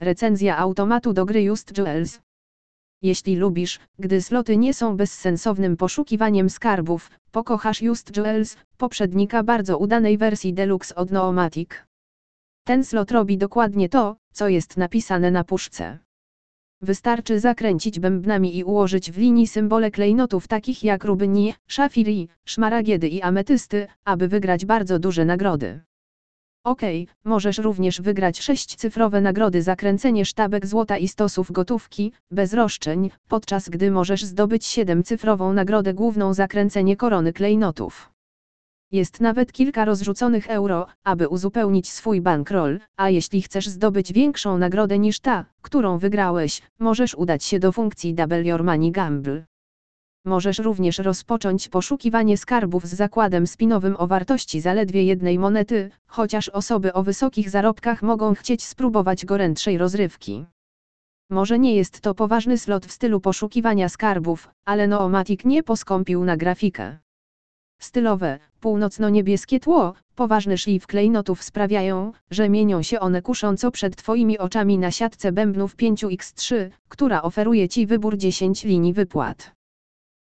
[0.00, 2.20] Recenzja automatu do gry Just Jewels.
[3.02, 10.18] Jeśli lubisz, gdy sloty nie są bezsensownym poszukiwaniem skarbów, pokochasz Just Jewels, poprzednika bardzo udanej
[10.18, 11.70] wersji Deluxe od Noomatic.
[12.64, 15.98] Ten slot robi dokładnie to, co jest napisane na puszce.
[16.82, 23.22] Wystarczy zakręcić bębnami i ułożyć w linii symbole klejnotów takich jak rubyni, szafiri, szmaragiedy i
[23.22, 25.80] ametysty, aby wygrać bardzo duże nagrody.
[26.64, 26.80] Ok,
[27.24, 33.68] możesz również wygrać sześćcyfrowe nagrody za kręcenie sztabek złota i stosów gotówki, bez roszczeń, podczas
[33.68, 38.10] gdy możesz zdobyć siedemcyfrową nagrodę główną za kręcenie korony klejnotów.
[38.92, 44.98] Jest nawet kilka rozrzuconych euro, aby uzupełnić swój bankroll, a jeśli chcesz zdobyć większą nagrodę
[44.98, 49.49] niż ta, którą wygrałeś, możesz udać się do funkcji Double Your Money Gamble.
[50.24, 56.92] Możesz również rozpocząć poszukiwanie skarbów z zakładem spinowym o wartości zaledwie jednej monety, chociaż osoby
[56.92, 60.46] o wysokich zarobkach mogą chcieć spróbować gorętszej rozrywki.
[61.30, 66.36] Może nie jest to poważny slot w stylu poszukiwania skarbów, ale Noomatic nie poskąpił na
[66.36, 66.98] grafikę.
[67.80, 74.78] Stylowe, północno-niebieskie tło, poważny szlif klejnotów sprawiają, że mienią się one kusząco przed Twoimi oczami
[74.78, 79.59] na siatce bębnów 5x3, która oferuje Ci wybór 10 linii wypłat.